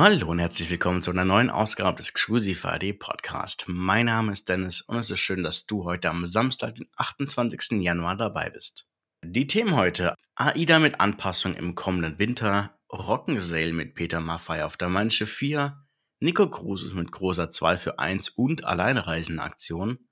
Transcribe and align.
Hallo 0.00 0.28
und 0.28 0.38
herzlich 0.38 0.70
willkommen 0.70 1.02
zu 1.02 1.10
einer 1.10 1.24
neuen 1.24 1.50
Ausgabe 1.50 1.96
des 1.96 2.10
Exclusive 2.10 2.68
AD 2.68 2.92
Podcast. 2.92 3.64
Mein 3.66 4.06
Name 4.06 4.30
ist 4.30 4.48
Dennis 4.48 4.80
und 4.80 4.96
es 4.96 5.10
ist 5.10 5.18
schön, 5.18 5.42
dass 5.42 5.66
du 5.66 5.82
heute 5.82 6.08
am 6.08 6.24
Samstag, 6.24 6.76
den 6.76 6.86
28. 6.94 7.82
Januar 7.82 8.16
dabei 8.16 8.48
bist. 8.48 8.86
Die 9.24 9.48
Themen 9.48 9.74
heute: 9.74 10.14
AIDA 10.36 10.78
mit 10.78 11.00
Anpassung 11.00 11.54
im 11.54 11.74
kommenden 11.74 12.16
Winter, 12.20 12.78
Rock'n'Sail 12.92 13.72
mit 13.72 13.96
Peter 13.96 14.20
Maffay 14.20 14.62
auf 14.62 14.76
der 14.76 14.88
Manche 14.88 15.26
4, 15.26 15.84
Nico 16.20 16.48
Cruises 16.48 16.94
mit 16.94 17.10
großer 17.10 17.50
2 17.50 17.76
für 17.76 17.98
1 17.98 18.28
und 18.28 18.64
Alleinreisenaktion, 18.64 20.08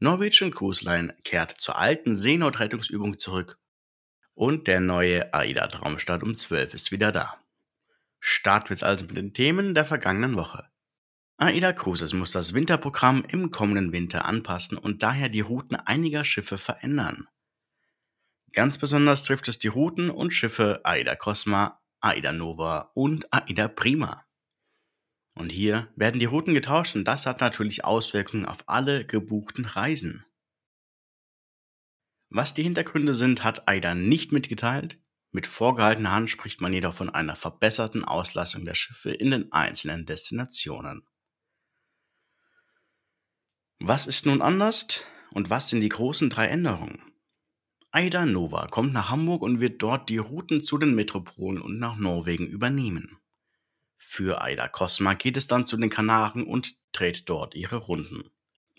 Norwegian 0.00 0.50
Cruise 0.50 0.84
Line 0.84 1.16
kehrt 1.22 1.52
zur 1.52 1.78
alten 1.78 2.16
Seenotrettungsübung 2.16 3.20
zurück 3.20 3.56
und 4.34 4.66
der 4.66 4.80
neue 4.80 5.32
AIDA 5.32 5.68
Traumstart 5.68 6.24
um 6.24 6.34
12 6.34 6.74
ist 6.74 6.90
wieder 6.90 7.12
da. 7.12 7.38
Starten 8.28 8.70
wir 8.70 8.74
jetzt 8.74 8.82
also 8.82 9.04
mit 9.04 9.16
den 9.16 9.34
Themen 9.34 9.72
der 9.72 9.84
vergangenen 9.84 10.34
Woche. 10.34 10.68
AIDA 11.36 11.72
Cruises 11.72 12.12
muss 12.12 12.32
das 12.32 12.54
Winterprogramm 12.54 13.22
im 13.22 13.52
kommenden 13.52 13.92
Winter 13.92 14.24
anpassen 14.24 14.76
und 14.76 15.04
daher 15.04 15.28
die 15.28 15.42
Routen 15.42 15.76
einiger 15.76 16.24
Schiffe 16.24 16.58
verändern. 16.58 17.28
Ganz 18.52 18.78
besonders 18.78 19.22
trifft 19.22 19.46
es 19.46 19.60
die 19.60 19.68
Routen 19.68 20.10
und 20.10 20.32
Schiffe 20.32 20.80
AIDA 20.82 21.14
Cosma, 21.14 21.80
AIDA 22.00 22.32
Nova 22.32 22.90
und 22.94 23.32
AIDA 23.32 23.68
Prima. 23.68 24.26
Und 25.36 25.50
hier 25.50 25.92
werden 25.94 26.18
die 26.18 26.26
Routen 26.26 26.52
getauscht 26.52 26.96
und 26.96 27.04
das 27.04 27.26
hat 27.26 27.40
natürlich 27.40 27.84
Auswirkungen 27.84 28.44
auf 28.44 28.68
alle 28.68 29.06
gebuchten 29.06 29.66
Reisen. 29.66 30.26
Was 32.28 32.54
die 32.54 32.64
Hintergründe 32.64 33.14
sind, 33.14 33.44
hat 33.44 33.68
AIDA 33.68 33.94
nicht 33.94 34.32
mitgeteilt. 34.32 34.98
Mit 35.36 35.46
vorgehaltener 35.46 36.12
Hand 36.12 36.30
spricht 36.30 36.62
man 36.62 36.72
jedoch 36.72 36.94
von 36.94 37.10
einer 37.10 37.36
verbesserten 37.36 38.06
Auslastung 38.06 38.64
der 38.64 38.72
Schiffe 38.72 39.10
in 39.10 39.30
den 39.30 39.52
einzelnen 39.52 40.06
Destinationen. 40.06 41.06
Was 43.78 44.06
ist 44.06 44.24
nun 44.24 44.40
anders 44.40 45.04
und 45.32 45.50
was 45.50 45.68
sind 45.68 45.82
die 45.82 45.90
großen 45.90 46.30
drei 46.30 46.46
Änderungen? 46.46 47.02
AIDA 47.90 48.24
Nova 48.24 48.68
kommt 48.68 48.94
nach 48.94 49.10
Hamburg 49.10 49.42
und 49.42 49.60
wird 49.60 49.82
dort 49.82 50.08
die 50.08 50.16
Routen 50.16 50.62
zu 50.62 50.78
den 50.78 50.94
Metropolen 50.94 51.60
und 51.60 51.78
nach 51.78 51.96
Norwegen 51.96 52.46
übernehmen. 52.46 53.18
Für 53.98 54.40
AIDA 54.40 54.68
Cosma 54.68 55.12
geht 55.12 55.36
es 55.36 55.48
dann 55.48 55.66
zu 55.66 55.76
den 55.76 55.90
Kanaren 55.90 56.46
und 56.46 56.78
dreht 56.92 57.28
dort 57.28 57.54
ihre 57.54 57.76
Runden. 57.76 58.30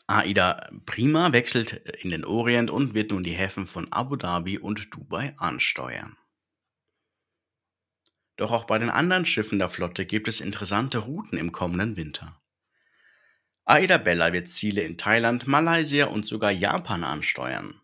AIDA 0.07 0.71
Prima 0.87 1.31
wechselt 1.33 1.73
in 2.01 2.09
den 2.09 2.25
Orient 2.25 2.71
und 2.71 2.95
wird 2.95 3.11
nun 3.11 3.23
die 3.23 3.35
Häfen 3.35 3.67
von 3.67 3.91
Abu 3.91 4.15
Dhabi 4.15 4.57
und 4.57 4.91
Dubai 4.91 5.35
ansteuern. 5.37 6.17
Doch 8.37 8.51
auch 8.51 8.65
bei 8.65 8.77
den 8.77 8.89
anderen 8.89 9.25
Schiffen 9.25 9.59
der 9.59 9.69
Flotte 9.69 10.05
gibt 10.05 10.27
es 10.27 10.41
interessante 10.41 10.99
Routen 10.99 11.37
im 11.37 11.51
kommenden 11.51 11.97
Winter. 11.97 12.39
Aida 13.65 13.97
Bella 13.97 14.31
wird 14.31 14.49
Ziele 14.49 14.83
in 14.83 14.97
Thailand, 14.97 15.47
Malaysia 15.47 16.05
und 16.05 16.25
sogar 16.25 16.51
Japan 16.51 17.03
ansteuern. 17.03 17.81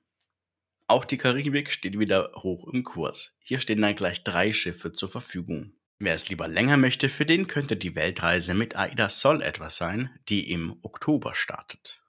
Auch 0.88 1.06
die 1.06 1.18
Karibik 1.18 1.72
steht 1.72 1.98
wieder 1.98 2.31
hoch 2.36 2.68
im 2.72 2.84
Kurs. 2.84 3.36
Hier 3.40 3.59
stehen 3.59 3.81
dann 3.81 3.96
gleich 3.96 4.24
drei 4.24 4.54
Schiffe 4.54 4.94
zur 4.94 5.09
Verfügung. 5.09 5.74
Wer 5.98 6.14
es 6.14 6.30
lieber 6.30 6.48
länger 6.48 6.78
möchte, 6.78 7.09
für 7.09 7.26
den 7.26 7.48
könnte 7.48 7.78
die 7.78 7.96
Weltreise 7.96 8.54
mit 8.54 8.76
Aida 8.76 9.09
Sol 9.09 9.42
etwas 9.42 9.78
sein, 9.78 10.09
die 10.30 10.52
im 10.52 10.78
Oktober 10.84 11.34
startet. 11.34 12.03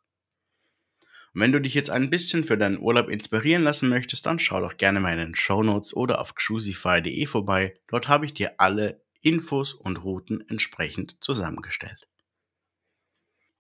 Und 1.35 1.41
wenn 1.41 1.53
du 1.53 1.61
dich 1.61 1.75
jetzt 1.75 1.91
ein 1.91 2.11
bisschen 2.11 2.45
für 2.45 2.57
deinen 2.57 2.79
Urlaub 2.79 3.09
inspirieren 3.09 3.65
lassen 3.65 3.89
möchtest, 3.89 4.25
dann 4.27 4.39
schau 4.39 4.61
doch 4.61 4.77
gerne 4.77 5.01
mal 5.01 5.13
in 5.15 5.19
den 5.19 5.35
Show 5.35 5.63
Notes 5.65 5.95
oder 5.95 6.21
auf 6.21 6.37
cruisify.de 6.37 7.27
vorbei. 7.27 7.75
Dort 7.89 8.09
habe 8.09 8.25
ich 8.25 8.35
dir 8.35 8.55
alle 8.59 9.03
Infos 9.21 9.73
und 9.73 10.05
Routen 10.05 10.49
entsprechend 10.49 11.23
zusammengestellt. 11.23 12.09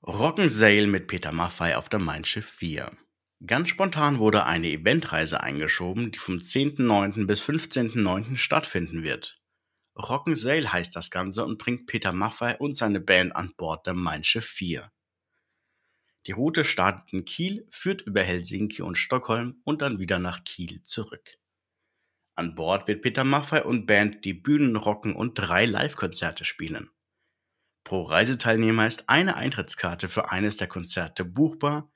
Rock'n'Sail 0.02 0.86
mit 0.86 1.08
Peter 1.08 1.32
Maffei 1.32 1.76
auf 1.76 1.88
der 1.88 1.98
Mein 1.98 2.24
Schiff 2.24 2.48
4. 2.48 2.92
Ganz 3.44 3.70
spontan 3.70 4.18
wurde 4.18 4.44
eine 4.44 4.68
Eventreise 4.68 5.42
eingeschoben, 5.42 6.12
die 6.12 6.18
vom 6.18 6.36
10.9. 6.36 7.26
bis 7.26 7.42
15.9. 7.42 8.36
stattfinden 8.36 9.02
wird. 9.02 9.40
Rock'n'Sail 9.96 10.68
heißt 10.68 10.94
das 10.94 11.10
Ganze 11.10 11.44
und 11.44 11.58
bringt 11.58 11.86
Peter 11.86 12.12
Maffei 12.12 12.56
und 12.56 12.76
seine 12.76 13.00
Band 13.00 13.34
an 13.34 13.52
Bord 13.56 13.86
der 13.86 13.94
Mein 13.94 14.22
Schiff 14.22 14.46
4. 14.46 14.92
Die 16.26 16.32
Route 16.32 16.64
startet 16.64 17.12
in 17.12 17.24
Kiel, 17.24 17.66
führt 17.68 18.02
über 18.02 18.22
Helsinki 18.22 18.82
und 18.82 18.96
Stockholm 18.96 19.60
und 19.64 19.82
dann 19.82 19.98
wieder 19.98 20.18
nach 20.18 20.44
Kiel 20.44 20.82
zurück. 20.82 21.38
An 22.34 22.54
Bord 22.54 22.88
wird 22.88 23.02
Peter 23.02 23.24
Maffay 23.24 23.62
und 23.62 23.86
Band 23.86 24.24
die 24.24 24.34
Bühnen 24.34 24.76
rocken 24.76 25.14
und 25.14 25.34
drei 25.34 25.66
Live-Konzerte 25.66 26.44
spielen. 26.44 26.90
Pro 27.84 28.02
Reiseteilnehmer 28.02 28.86
ist 28.86 29.08
eine 29.08 29.36
Eintrittskarte 29.36 30.08
für 30.08 30.30
eines 30.30 30.56
der 30.56 30.66
Konzerte 30.66 31.24
buchbar. 31.24 31.92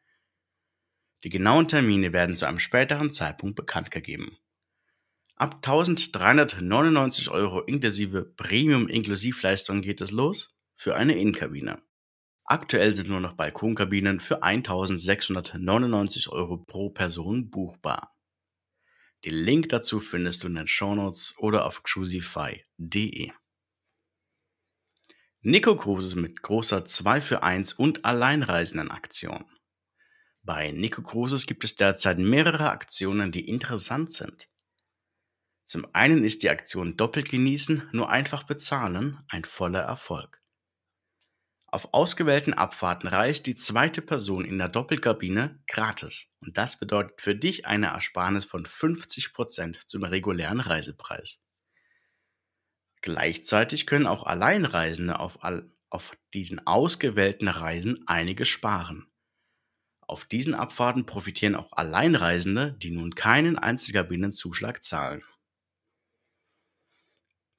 Die 1.24 1.30
genauen 1.30 1.66
Termine 1.66 2.12
werden 2.12 2.36
zu 2.36 2.46
einem 2.46 2.58
späteren 2.58 3.10
Zeitpunkt 3.10 3.56
bekannt 3.56 3.90
gegeben. 3.90 4.38
Ab 5.34 5.54
1399 5.56 7.30
Euro 7.30 7.62
inklusive 7.62 8.24
Premium-Inklusivleistung 8.24 9.80
geht 9.80 10.00
es 10.00 10.10
los 10.10 10.54
für 10.76 10.94
eine 10.94 11.14
Innenkabine. 11.14 11.82
Aktuell 12.50 12.94
sind 12.94 13.10
nur 13.10 13.20
noch 13.20 13.34
Balkonkabinen 13.34 14.20
für 14.20 14.42
1699 14.42 16.30
Euro 16.30 16.56
pro 16.56 16.88
Person 16.88 17.50
buchbar. 17.50 18.16
Den 19.26 19.34
Link 19.34 19.68
dazu 19.68 20.00
findest 20.00 20.42
du 20.42 20.46
in 20.46 20.54
den 20.54 20.66
Shownotes 20.66 21.34
oder 21.36 21.66
auf 21.66 21.82
cruisify.de. 21.82 23.32
Nico 25.42 25.76
Cruises 25.76 26.14
mit 26.14 26.40
großer 26.40 26.86
2 26.86 27.20
für 27.20 27.42
1 27.42 27.74
und 27.74 28.06
Alleinreisenden-Aktion. 28.06 29.44
Bei 30.42 30.70
Nico 30.70 31.02
Cruises 31.02 31.44
gibt 31.44 31.64
es 31.64 31.76
derzeit 31.76 32.16
mehrere 32.16 32.70
Aktionen, 32.70 33.30
die 33.30 33.46
interessant 33.46 34.10
sind. 34.14 34.48
Zum 35.66 35.86
einen 35.92 36.24
ist 36.24 36.42
die 36.42 36.48
Aktion 36.48 36.96
Doppelt 36.96 37.28
genießen, 37.28 37.90
nur 37.92 38.08
einfach 38.08 38.44
bezahlen 38.44 39.22
ein 39.28 39.44
voller 39.44 39.82
Erfolg. 39.82 40.42
Auf 41.70 41.92
ausgewählten 41.92 42.54
Abfahrten 42.54 43.08
reist 43.08 43.46
die 43.46 43.54
zweite 43.54 44.00
Person 44.00 44.46
in 44.46 44.56
der 44.56 44.68
Doppelkabine 44.68 45.62
gratis 45.66 46.32
und 46.40 46.56
das 46.56 46.78
bedeutet 46.78 47.20
für 47.20 47.34
dich 47.34 47.66
eine 47.66 47.88
Ersparnis 47.88 48.46
von 48.46 48.64
50% 48.64 49.86
zum 49.86 50.02
regulären 50.04 50.60
Reisepreis. 50.60 51.42
Gleichzeitig 53.02 53.86
können 53.86 54.06
auch 54.06 54.24
Alleinreisende 54.24 55.20
auf, 55.20 55.44
all, 55.44 55.70
auf 55.90 56.16
diesen 56.32 56.66
ausgewählten 56.66 57.48
Reisen 57.48 58.02
einiges 58.06 58.48
sparen. 58.48 59.06
Auf 60.00 60.24
diesen 60.24 60.54
Abfahrten 60.54 61.04
profitieren 61.04 61.54
auch 61.54 61.72
Alleinreisende, 61.72 62.72
die 62.78 62.92
nun 62.92 63.14
keinen 63.14 63.58
Einzelkabinenzuschlag 63.58 64.82
zahlen. 64.82 65.22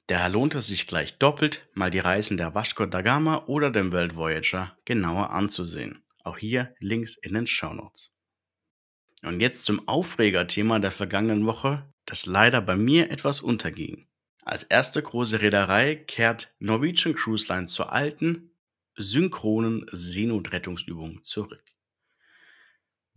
Daher 0.09 0.29
lohnt 0.29 0.55
es 0.55 0.65
sich 0.65 0.87
gleich 0.87 1.19
doppelt, 1.19 1.69
mal 1.75 1.91
die 1.91 1.99
Reisen 1.99 2.35
der 2.35 2.55
Vasco 2.55 2.87
da 2.87 3.03
Gama 3.03 3.43
oder 3.45 3.69
dem 3.69 3.91
World 3.91 4.15
Voyager 4.15 4.75
genauer 4.83 5.29
anzusehen. 5.29 6.03
Auch 6.23 6.39
hier 6.39 6.73
Links 6.79 7.15
in 7.17 7.35
den 7.35 7.45
Show 7.45 7.75
Notes. 7.75 8.11
Und 9.21 9.39
jetzt 9.39 9.65
zum 9.65 9.87
Aufregerthema 9.87 10.79
der 10.79 10.89
vergangenen 10.89 11.45
Woche, 11.45 11.93
das 12.05 12.25
leider 12.25 12.59
bei 12.59 12.75
mir 12.75 13.11
etwas 13.11 13.39
unterging. 13.41 14.07
Als 14.41 14.63
erste 14.63 15.03
große 15.03 15.41
Reederei 15.41 15.93
kehrt 15.93 16.55
Norwegian 16.57 17.13
Cruise 17.13 17.45
Line 17.47 17.67
zur 17.67 17.93
alten, 17.93 18.49
synchronen 18.95 19.85
Seenotrettungsübung 19.91 21.23
zurück. 21.23 21.63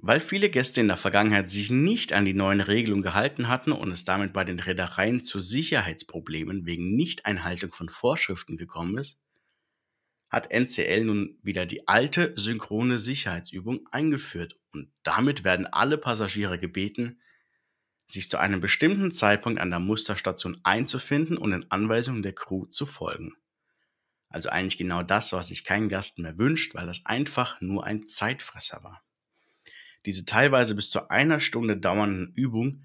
Weil 0.04 0.18
viele 0.18 0.50
Gäste 0.50 0.80
in 0.80 0.88
der 0.88 0.96
Vergangenheit 0.96 1.48
sich 1.48 1.70
nicht 1.70 2.12
an 2.12 2.24
die 2.24 2.34
neuen 2.34 2.60
Regelungen 2.60 3.04
gehalten 3.04 3.46
hatten 3.46 3.70
und 3.70 3.92
es 3.92 4.02
damit 4.02 4.32
bei 4.32 4.42
den 4.42 4.58
Reedereien 4.58 5.22
zu 5.22 5.38
Sicherheitsproblemen 5.38 6.66
wegen 6.66 6.96
Nichteinhaltung 6.96 7.70
von 7.70 7.88
Vorschriften 7.88 8.56
gekommen 8.56 8.98
ist, 8.98 9.20
hat 10.28 10.50
NCL 10.50 11.04
nun 11.04 11.38
wieder 11.44 11.66
die 11.66 11.86
alte 11.86 12.32
synchrone 12.34 12.98
Sicherheitsübung 12.98 13.86
eingeführt 13.92 14.58
und 14.72 14.92
damit 15.04 15.44
werden 15.44 15.66
alle 15.66 15.98
Passagiere 15.98 16.58
gebeten, 16.58 17.20
sich 18.08 18.28
zu 18.28 18.38
einem 18.38 18.60
bestimmten 18.60 19.12
Zeitpunkt 19.12 19.60
an 19.60 19.70
der 19.70 19.78
Musterstation 19.78 20.60
einzufinden 20.64 21.38
und 21.38 21.52
den 21.52 21.70
Anweisungen 21.70 22.24
der 22.24 22.34
Crew 22.34 22.66
zu 22.66 22.86
folgen. 22.86 23.36
Also 24.28 24.48
eigentlich 24.48 24.78
genau 24.78 25.04
das, 25.04 25.32
was 25.32 25.46
sich 25.46 25.62
kein 25.62 25.88
Gast 25.88 26.18
mehr 26.18 26.38
wünscht, 26.38 26.74
weil 26.74 26.86
das 26.86 27.02
einfach 27.04 27.60
nur 27.60 27.84
ein 27.84 28.08
Zeitfresser 28.08 28.82
war. 28.82 29.04
Diese 30.06 30.24
teilweise 30.24 30.74
bis 30.74 30.90
zu 30.90 31.10
einer 31.10 31.40
Stunde 31.40 31.76
dauernden 31.76 32.32
Übung, 32.34 32.84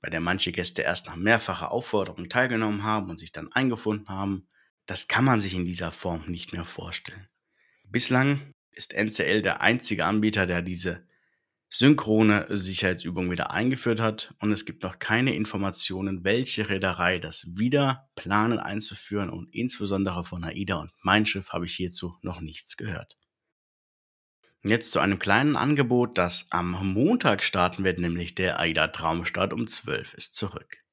bei 0.00 0.10
der 0.10 0.20
manche 0.20 0.52
Gäste 0.52 0.82
erst 0.82 1.06
nach 1.06 1.16
mehrfacher 1.16 1.72
Aufforderung 1.72 2.28
teilgenommen 2.28 2.82
haben 2.82 3.10
und 3.10 3.18
sich 3.18 3.32
dann 3.32 3.52
eingefunden 3.52 4.08
haben, 4.08 4.46
das 4.86 5.08
kann 5.08 5.24
man 5.24 5.40
sich 5.40 5.54
in 5.54 5.64
dieser 5.64 5.92
Form 5.92 6.24
nicht 6.26 6.52
mehr 6.52 6.64
vorstellen. 6.64 7.28
Bislang 7.84 8.40
ist 8.72 8.92
NCL 8.92 9.42
der 9.42 9.60
einzige 9.60 10.04
Anbieter, 10.04 10.46
der 10.46 10.62
diese 10.62 11.06
synchrone 11.68 12.46
Sicherheitsübungen 12.50 13.30
wieder 13.30 13.50
eingeführt 13.50 13.98
hat 13.98 14.34
und 14.40 14.52
es 14.52 14.66
gibt 14.66 14.82
noch 14.82 14.98
keine 14.98 15.34
Informationen, 15.34 16.22
welche 16.22 16.68
Reederei 16.68 17.18
das 17.18 17.46
wieder 17.56 18.10
planen 18.14 18.58
einzuführen 18.58 19.30
und 19.30 19.54
insbesondere 19.54 20.22
von 20.22 20.44
AIDA 20.44 20.76
und 20.76 20.92
Mein 21.02 21.24
Schiff 21.24 21.50
habe 21.50 21.64
ich 21.64 21.74
hierzu 21.74 22.14
noch 22.20 22.42
nichts 22.42 22.76
gehört. 22.76 23.16
Jetzt 24.64 24.92
zu 24.92 25.00
einem 25.00 25.18
kleinen 25.18 25.56
Angebot, 25.56 26.18
das 26.18 26.46
am 26.50 26.92
Montag 26.92 27.42
starten 27.42 27.82
wird, 27.82 27.98
nämlich 27.98 28.36
der 28.36 28.60
AIDA 28.60 28.88
Traumstart 28.88 29.52
um 29.52 29.66
12 29.66 30.14
ist 30.14 30.36
zurück. 30.36 30.84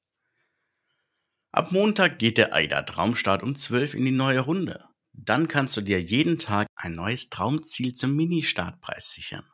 Ab 1.51 1.71
Montag 1.71 2.17
geht 2.17 2.39
der 2.39 2.53
AIDA 2.53 2.81
Traumstart 2.81 3.43
um 3.43 3.55
12 3.55 3.93
in 3.93 4.05
die 4.05 4.11
neue 4.11 4.39
Runde. 4.39 4.85
Dann 5.13 5.47
kannst 5.47 5.77
du 5.77 5.81
dir 5.81 6.01
jeden 6.01 6.39
Tag 6.39 6.67
ein 6.75 6.95
neues 6.95 7.29
Traumziel 7.29 7.93
zum 7.93 8.15
Mini-Startpreis 8.15 9.11
sichern. 9.11 9.45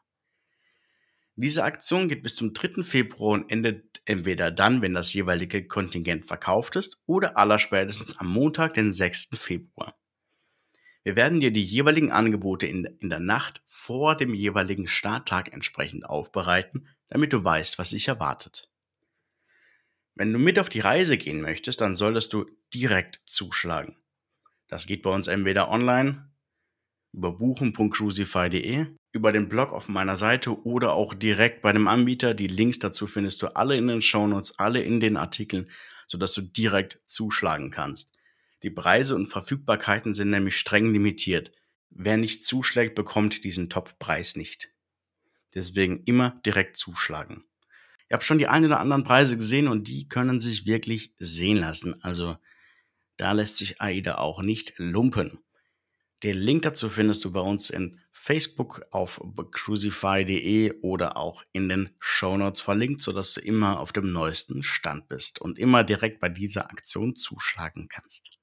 Diese 1.35 1.65
Aktion 1.65 2.07
geht 2.07 2.23
bis 2.23 2.35
zum 2.35 2.53
3. 2.53 2.83
Februar 2.83 3.33
und 3.33 3.51
endet 3.51 4.01
entweder 4.05 4.49
dann, 4.51 4.81
wenn 4.81 4.93
das 4.93 5.13
jeweilige 5.13 5.67
Kontingent 5.67 6.27
verkauft 6.27 6.77
ist, 6.77 7.01
oder 7.05 7.35
allerspätestens 7.35 8.17
am 8.17 8.27
Montag, 8.27 8.75
den 8.75 8.93
6. 8.93 9.31
Februar. 9.33 9.97
Wir 11.05 11.15
werden 11.15 11.39
dir 11.39 11.51
die 11.51 11.63
jeweiligen 11.63 12.11
Angebote 12.11 12.65
in, 12.65 12.83
in 12.99 13.11
der 13.11 13.19
Nacht 13.19 13.61
vor 13.67 14.17
dem 14.17 14.33
jeweiligen 14.33 14.87
Starttag 14.87 15.53
entsprechend 15.53 16.03
aufbereiten, 16.03 16.87
damit 17.09 17.31
du 17.31 17.43
weißt, 17.43 17.77
was 17.77 17.91
dich 17.91 18.07
erwartet. 18.07 18.71
Wenn 20.15 20.33
du 20.33 20.39
mit 20.39 20.57
auf 20.57 20.67
die 20.67 20.79
Reise 20.79 21.17
gehen 21.17 21.41
möchtest, 21.41 21.79
dann 21.79 21.93
solltest 21.93 22.33
du 22.33 22.47
direkt 22.73 23.21
zuschlagen. 23.27 23.97
Das 24.67 24.87
geht 24.87 25.03
bei 25.03 25.11
uns 25.11 25.27
entweder 25.27 25.69
online 25.69 26.27
über 27.13 27.33
buchen.crucify.de, 27.33 28.87
über 29.11 29.31
den 29.31 29.47
Blog 29.47 29.73
auf 29.73 29.87
meiner 29.87 30.17
Seite 30.17 30.65
oder 30.65 30.93
auch 30.93 31.13
direkt 31.13 31.61
bei 31.61 31.71
dem 31.71 31.87
Anbieter. 31.87 32.33
Die 32.33 32.47
Links 32.47 32.79
dazu 32.79 33.05
findest 33.05 33.43
du 33.43 33.55
alle 33.55 33.77
in 33.77 33.87
den 33.87 34.01
Shownotes, 34.01 34.57
alle 34.57 34.81
in 34.81 34.99
den 34.99 35.17
Artikeln, 35.17 35.69
sodass 36.07 36.33
du 36.33 36.41
direkt 36.41 36.99
zuschlagen 37.05 37.69
kannst. 37.69 38.14
Die 38.65 38.71
Preise 38.71 39.13
und 39.13 39.27
Verfügbarkeiten 39.27 40.15
sind 40.15 40.31
nämlich 40.31 40.57
streng 40.57 40.91
limitiert. 40.91 41.51
Wer 41.91 42.17
nicht 42.17 42.47
zuschlägt, 42.47 42.95
bekommt 42.95 43.43
diesen 43.43 43.69
Top-Preis 43.69 44.35
nicht. 44.35 44.71
Deswegen 45.53 46.01
immer 46.05 46.41
direkt 46.43 46.75
zuschlagen. 46.75 47.45
Ich 48.07 48.13
habe 48.13 48.23
schon 48.23 48.39
die 48.39 48.47
ein 48.47 48.65
oder 48.65 48.79
anderen 48.79 49.03
Preise 49.03 49.37
gesehen 49.37 49.67
und 49.67 49.87
die 49.87 50.07
können 50.07 50.39
sich 50.39 50.65
wirklich 50.65 51.13
sehen 51.19 51.57
lassen. 51.57 52.01
Also 52.03 52.37
da 53.17 53.33
lässt 53.33 53.57
sich 53.57 53.81
AIDA 53.81 54.17
auch 54.17 54.41
nicht 54.41 54.73
lumpen. 54.77 55.37
Den 56.23 56.39
Link 56.39 56.63
dazu 56.63 56.89
findest 56.89 57.23
du 57.23 57.31
bei 57.31 57.41
uns 57.41 57.69
in 57.69 57.99
Facebook 58.11 58.81
auf 58.89 59.21
crucify.de 59.51 60.79
oder 60.81 61.17
auch 61.17 61.43
in 61.51 61.69
den 61.69 61.91
Show 61.99 62.35
Notes 62.35 62.61
verlinkt, 62.61 63.03
sodass 63.03 63.35
du 63.35 63.41
immer 63.41 63.79
auf 63.79 63.93
dem 63.93 64.11
neuesten 64.11 64.63
Stand 64.63 65.07
bist 65.07 65.39
und 65.39 65.59
immer 65.59 65.83
direkt 65.83 66.19
bei 66.19 66.29
dieser 66.29 66.71
Aktion 66.71 67.15
zuschlagen 67.15 67.89
kannst. 67.89 68.39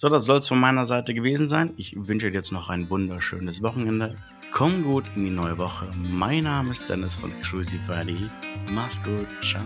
So, 0.00 0.08
das 0.08 0.24
soll 0.24 0.38
es 0.38 0.48
von 0.48 0.58
meiner 0.58 0.86
Seite 0.86 1.12
gewesen 1.12 1.46
sein. 1.46 1.74
Ich 1.76 1.94
wünsche 1.94 2.30
dir 2.30 2.38
jetzt 2.38 2.52
noch 2.52 2.70
ein 2.70 2.88
wunderschönes 2.88 3.62
Wochenende. 3.62 4.14
Komm 4.50 4.82
gut 4.82 5.04
in 5.14 5.24
die 5.26 5.30
neue 5.30 5.58
Woche. 5.58 5.90
Mein 6.10 6.44
Name 6.44 6.70
ist 6.70 6.88
Dennis 6.88 7.16
von 7.16 7.38
Crucify.de. 7.40 8.30
Mach's 8.72 9.02
gut. 9.02 9.28
Ciao. 9.42 9.62